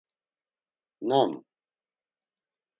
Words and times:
Nam? 1.01 1.31